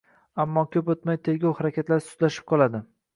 Ammo 0.43 0.61
ko‘p 0.75 0.87
o‘tmay 0.93 1.19
tergov 1.27 1.53
harakatlari 1.59 2.03
sustlashib 2.07 2.49
qoladi. 2.53 2.83